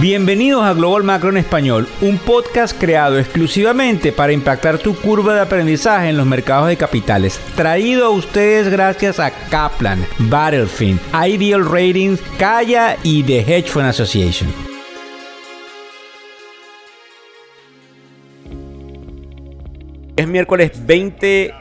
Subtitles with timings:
[0.00, 5.40] Bienvenidos a Global Macro en Español, un podcast creado exclusivamente para impactar tu curva de
[5.40, 7.40] aprendizaje en los mercados de capitales.
[7.56, 14.48] Traído a ustedes gracias a Kaplan, Battlefield, Ideal Ratings, Kaya y The Hedge Fund Association.
[20.14, 21.54] Es miércoles 20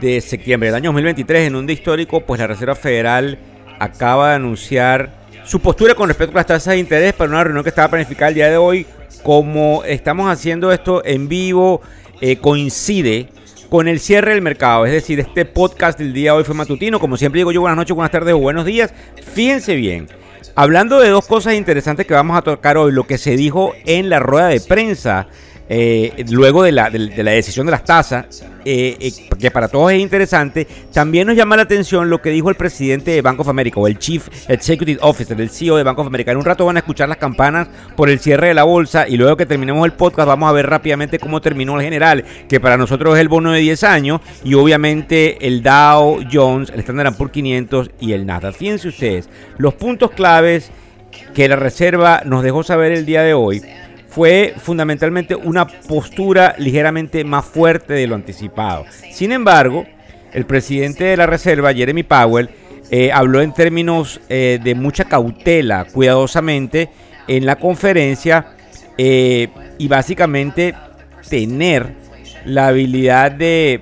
[0.00, 3.38] de septiembre del año 2023 en un día histórico, pues la Reserva Federal
[3.78, 7.62] acaba de anunciar su postura con respecto a las tasas de interés para una reunión
[7.62, 8.86] que estaba planificada el día de hoy.
[9.22, 11.80] Como estamos haciendo esto en vivo,
[12.20, 13.28] eh, coincide
[13.68, 14.86] con el cierre del mercado.
[14.86, 17.00] Es decir, este podcast del día de hoy fue matutino.
[17.00, 18.92] Como siempre digo yo, buenas noches, buenas tardes o buenos días.
[19.34, 20.08] Fíjense bien.
[20.54, 24.08] Hablando de dos cosas interesantes que vamos a tocar hoy, lo que se dijo en
[24.08, 25.26] la rueda de prensa
[25.68, 30.66] eh, luego de la, decisión de las tasas, eh, eh, que para todos es interesante,
[30.92, 33.86] también nos llama la atención lo que dijo el presidente de Bank of America o
[33.86, 36.32] el Chief Executive Officer, el CEO de Bank of America.
[36.32, 39.16] En un rato van a escuchar las campanas por el cierre de la bolsa y
[39.16, 42.76] luego que terminemos el podcast vamos a ver rápidamente cómo terminó el general, que para
[42.76, 47.32] nosotros es el bono de 10 años y obviamente el Dow Jones, el Standard Poor's
[47.32, 48.54] 500 y el Nasdaq.
[48.54, 50.70] Fíjense ustedes, los puntos claves
[51.34, 53.62] que la Reserva nos dejó saber el día de hoy
[54.14, 58.84] fue fundamentalmente una postura ligeramente más fuerte de lo anticipado.
[59.10, 59.86] Sin embargo,
[60.32, 62.48] el presidente de la Reserva, Jeremy Powell,
[62.90, 66.90] eh, habló en términos eh, de mucha cautela, cuidadosamente,
[67.26, 68.54] en la conferencia
[68.96, 69.48] eh,
[69.78, 70.74] y básicamente
[71.28, 71.94] tener
[72.44, 73.80] la habilidad de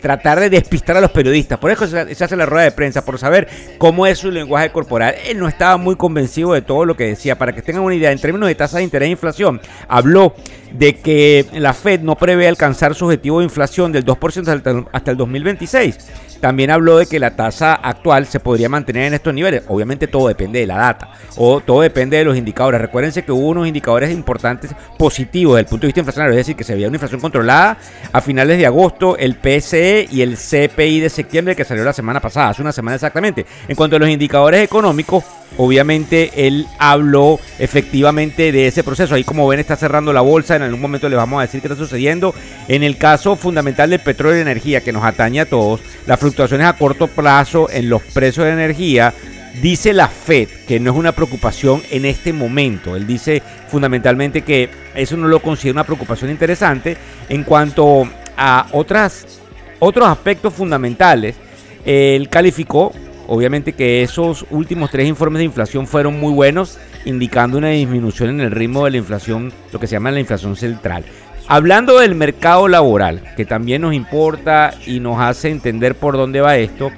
[0.00, 1.58] tratar de despistar a los periodistas.
[1.58, 5.14] Por eso se, hace la rueda de prensa, por saber cómo es su lenguaje corporal.
[5.26, 7.36] Él no estaba muy convencido de todo lo que decía.
[7.36, 10.34] Para que tengan una idea, en términos de tasa de interés e inflación, habló
[10.78, 15.16] de que la Fed no prevé alcanzar su objetivo de inflación del 2% hasta el
[15.16, 15.98] 2026.
[16.40, 19.62] También habló de que la tasa actual se podría mantener en estos niveles.
[19.68, 22.80] Obviamente todo depende de la data o todo depende de los indicadores.
[22.80, 26.56] Recuérdense que hubo unos indicadores importantes positivos desde el punto de vista inflacionario, es decir,
[26.56, 27.78] que se veía una inflación controlada
[28.12, 32.20] a finales de agosto, el PCE y el CPI de septiembre que salió la semana
[32.20, 33.46] pasada, hace una semana exactamente.
[33.66, 35.24] En cuanto a los indicadores económicos,
[35.56, 39.14] obviamente él habló efectivamente de ese proceso.
[39.14, 41.68] Ahí como ven está cerrando la bolsa, en algún momento les vamos a decir qué
[41.68, 42.34] está sucediendo.
[42.68, 46.66] En el caso fundamental del petróleo y energía que nos atañe a todos, las fluctuaciones
[46.66, 49.14] a corto plazo en los precios de energía,
[49.62, 52.96] dice la Fed que no es una preocupación en este momento.
[52.96, 56.96] Él dice fundamentalmente que eso no lo considera una preocupación interesante
[57.28, 59.40] en cuanto a otras,
[59.78, 61.36] otros aspectos fundamentales.
[61.84, 62.92] Él calificó
[63.28, 68.40] Obviamente que esos últimos tres informes de inflación fueron muy buenos, indicando una disminución en
[68.40, 71.04] el ritmo de la inflación, lo que se llama la inflación central.
[71.48, 76.58] Hablando del mercado laboral, que también nos importa y nos hace entender por dónde va
[76.58, 76.90] esto,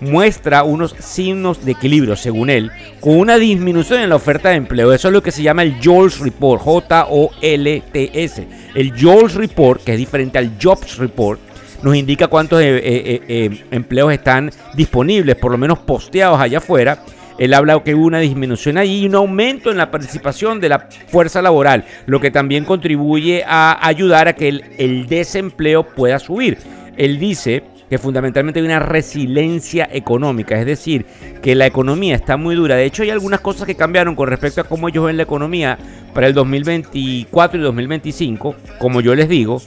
[0.00, 2.70] muestra unos signos de equilibrio, según él,
[3.00, 4.92] con una disminución en la oferta de empleo.
[4.92, 8.48] Eso es lo que se llama el JOLTS Report, J-O-L-T-S.
[8.74, 11.40] El JOLTS Report, que es diferente al Jobs Report,
[11.82, 17.04] nos indica cuántos eh, eh, eh, empleos están disponibles, por lo menos posteados allá afuera.
[17.42, 20.86] Él habla que hubo una disminución ahí y un aumento en la participación de la
[21.08, 24.46] fuerza laboral, lo que también contribuye a ayudar a que
[24.78, 26.58] el, desempleo pueda subir.
[26.96, 31.04] Él dice que fundamentalmente hay una resiliencia económica, es decir,
[31.42, 32.76] que la economía está muy dura.
[32.76, 35.76] De hecho, hay algunas cosas que cambiaron con respecto a cómo ellos ven la economía
[36.14, 39.60] para el 2024 y 2025, como yo les digo.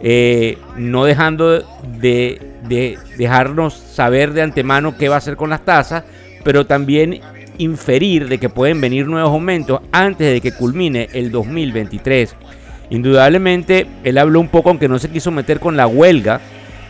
[0.00, 1.64] Eh, no dejando
[1.98, 2.40] de,
[3.16, 6.04] dejarnos saber de antemano qué va a hacer con las tasas,
[6.44, 7.20] pero también
[7.58, 12.34] inferir de que pueden venir nuevos aumentos antes de que culmine el 2023.
[12.90, 16.40] Indudablemente, él habló un poco, aunque no se quiso meter con la huelga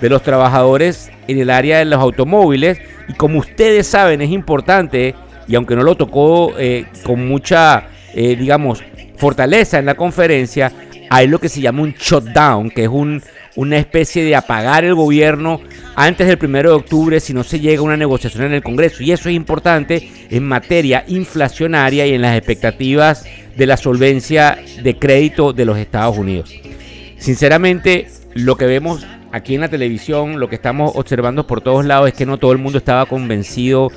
[0.01, 5.15] de los trabajadores en el área de los automóviles, y como ustedes saben, es importante,
[5.49, 8.83] y aunque no lo tocó eh, con mucha, eh, digamos,
[9.17, 10.73] fortaleza en la conferencia,
[11.11, 13.23] hay lo que se llama un shutdown, que es un,
[13.57, 15.61] una especie de apagar el gobierno
[16.01, 19.03] antes del primero de octubre si no se llega a una negociación en el Congreso.
[19.03, 23.27] Y eso es importante en materia inflacionaria y en las expectativas
[23.57, 26.55] de la solvencia de crédito de los Estados Unidos.
[27.19, 32.07] Sinceramente, lo que vemos aquí en la televisión, lo que estamos observando por todos lados
[32.07, 33.91] es que no todo el mundo estaba convencido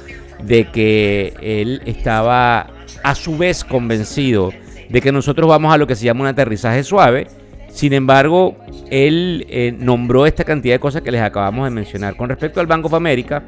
[0.44, 2.72] de que él estaba
[3.04, 4.52] a su vez convencido
[4.90, 7.28] de que nosotros vamos a lo que se llama un aterrizaje suave.
[7.72, 8.58] Sin embargo,
[8.90, 12.16] él eh, nombró esta cantidad de cosas que les acabamos de mencionar.
[12.16, 13.44] Con respecto al Banco of America,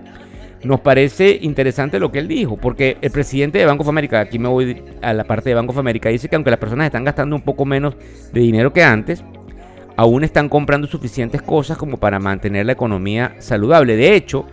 [0.63, 4.39] nos parece interesante lo que él dijo, porque el presidente de Banco of America, aquí
[4.39, 7.03] me voy a la parte de Banco of America, dice que aunque las personas están
[7.03, 7.95] gastando un poco menos
[8.31, 9.23] de dinero que antes,
[9.97, 13.97] aún están comprando suficientes cosas como para mantener la economía saludable.
[13.97, 14.45] De hecho,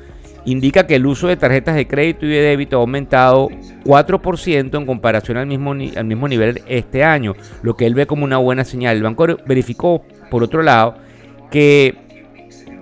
[0.45, 3.49] indica que el uso de tarjetas de crédito y de débito ha aumentado
[3.85, 8.25] 4% en comparación al mismo, al mismo nivel este año, lo que él ve como
[8.25, 8.97] una buena señal.
[8.97, 10.97] El banco verificó, por otro lado,
[11.51, 11.97] que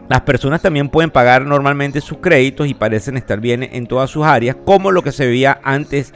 [0.08, 4.24] las personas también pueden pagar normalmente sus créditos y parecen estar bien en todas sus
[4.24, 6.14] áreas, como lo que se veía antes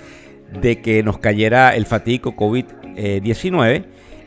[0.61, 3.85] de que nos cayera el fatídico COVID-19.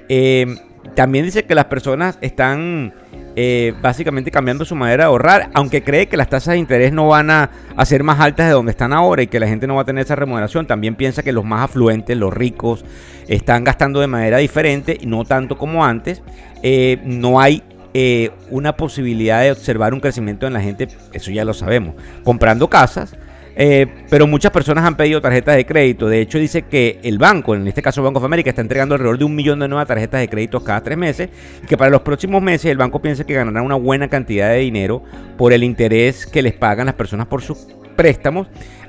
[0.08, 0.56] Eh,
[0.94, 2.94] también dice que las personas están
[3.36, 7.08] eh, básicamente cambiando su manera de ahorrar, aunque cree que las tasas de interés no
[7.08, 7.50] van a,
[7.86, 10.06] ser más altas de donde están ahora y que la gente no va a tener
[10.06, 12.86] esa remuneración, también piensa que los más afluentes, los ricos,
[13.28, 16.22] están gastando de manera diferente y no tanto como antes.
[16.64, 17.62] Eh, no hay
[17.94, 22.70] eh, una posibilidad de observar un crecimiento en la gente, eso ya lo sabemos, comprando
[22.70, 23.16] casas
[23.56, 26.08] eh, pero muchas personas han pedido tarjetas de crédito.
[26.08, 29.18] De hecho, dice que el banco, en este caso Banco of America, está entregando alrededor
[29.18, 31.30] de un millón de nuevas tarjetas de crédito cada tres meses.
[31.64, 34.60] Y que para los próximos meses el banco piensa que ganará una buena cantidad de
[34.60, 35.04] dinero
[35.38, 38.48] por el interés que les pagan las personas por sus préstamos